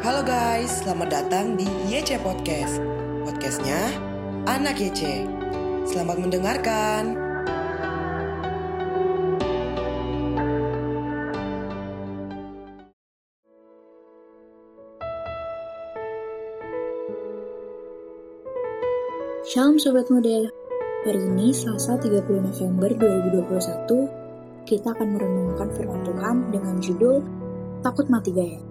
[0.00, 2.80] Halo guys, selamat datang di YC Podcast.
[3.20, 3.92] Podcastnya
[4.48, 5.28] Anak YC.
[5.84, 7.20] Selamat mendengarkan.
[19.44, 20.48] Shalom Sobat Muda.
[21.04, 27.20] Hari ini Selasa 30 November 2021, kita akan merenungkan firman Tuhan dengan judul
[27.84, 28.69] Takut Mati Gaya.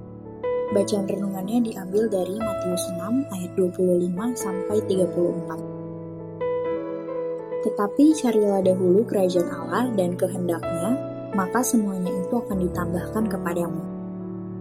[0.69, 4.05] Bacaan renungannya diambil dari Matius 6 ayat 25
[4.37, 7.65] sampai 34.
[7.65, 10.93] Tetapi carilah dahulu kerajaan Allah dan kehendaknya,
[11.33, 13.81] maka semuanya itu akan ditambahkan kepadamu.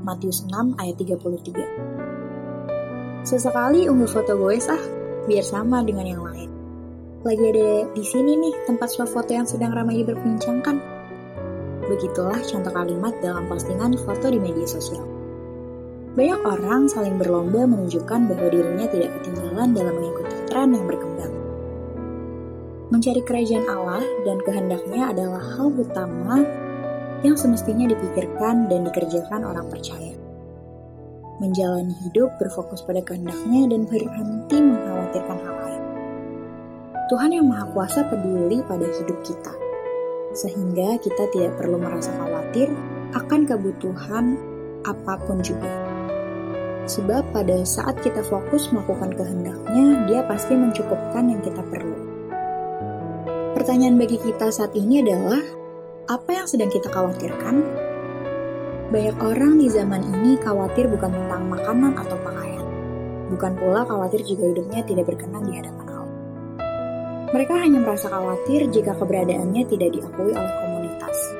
[0.01, 3.29] Matius 6 ayat 33.
[3.29, 4.81] Sesekali unggah foto gue sah,
[5.29, 6.48] biar sama dengan yang lain.
[7.20, 10.81] Lagi ada di sini nih tempat swafoto yang sedang ramai diperbincangkan.
[11.84, 15.17] Begitulah contoh kalimat dalam postingan foto di media sosial.
[16.19, 21.34] Banyak orang saling berlomba menunjukkan bahwa dirinya tidak ketinggalan dalam mengikuti tren yang berkembang.
[22.91, 26.42] Mencari kerajaan Allah dan kehendaknya adalah hal utama
[27.22, 30.19] yang semestinya dipikirkan dan dikerjakan orang percaya
[31.39, 35.83] menjalani hidup berfokus pada kehendaknya dan berhenti mengkhawatirkan hal lain.
[37.08, 39.55] Tuhan yang Maha Kuasa peduli pada hidup kita,
[40.34, 42.69] sehingga kita tidak perlu merasa khawatir
[43.14, 44.34] akan kebutuhan
[44.84, 45.98] apa pun juga.
[46.89, 52.00] Sebab pada saat kita fokus melakukan kehendaknya, dia pasti mencukupkan yang kita perlu.
[53.53, 55.45] Pertanyaan bagi kita saat ini adalah,
[56.08, 57.61] apa yang sedang kita khawatirkan
[58.89, 62.64] banyak orang di zaman ini khawatir bukan tentang makanan atau pakaian.
[63.28, 66.17] Bukan pula khawatir jika hidupnya tidak berkenan di hadapan Allah.
[67.28, 71.38] Mereka hanya merasa khawatir jika keberadaannya tidak diakui oleh komunitas.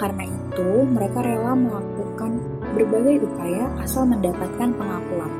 [0.00, 2.42] Karena itu, mereka rela melakukan
[2.74, 5.32] berbagai upaya asal mendapatkan pengakuan.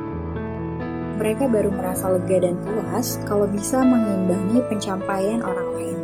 [1.15, 5.99] Mereka baru merasa lega dan puas kalau bisa mengimbangi pencapaian orang lain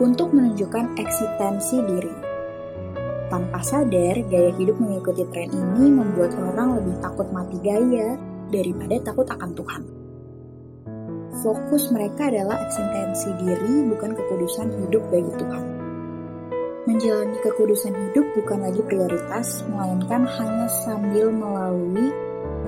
[0.00, 2.34] untuk menunjukkan eksistensi diri
[3.34, 8.14] tanpa sadar, gaya hidup mengikuti tren ini membuat orang lebih takut mati gaya
[8.52, 9.82] daripada takut akan Tuhan.
[11.42, 15.83] Fokus mereka adalah eksistensi diri, bukan kekudusan hidup bagi Tuhan.
[16.84, 22.12] Menjalani kekudusan hidup bukan lagi prioritas, melainkan hanya sambil melalui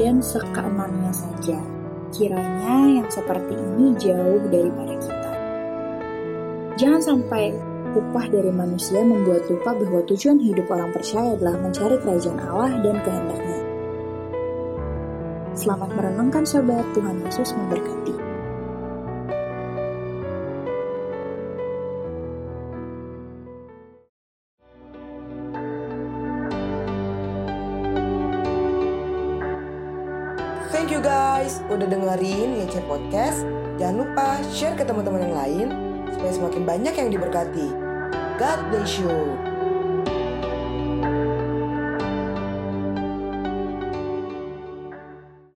[0.01, 1.61] dan sekeenamnya saja.
[2.17, 5.33] Kiranya yang seperti ini jauh daripada kita.
[6.81, 7.61] Jangan sampai
[7.93, 12.97] upah dari manusia membuat lupa bahwa tujuan hidup orang percaya adalah mencari kerajaan Allah dan
[13.05, 13.61] kehendaknya.
[15.53, 18.36] Selamat merenungkan sobat, Tuhan Yesus memberkati.
[30.87, 33.43] Thank you guys udah dengerin YC Podcast.
[33.75, 35.67] Jangan lupa share ke teman-teman yang lain
[36.15, 37.75] supaya semakin banyak yang diberkati.
[38.39, 39.46] God bless you.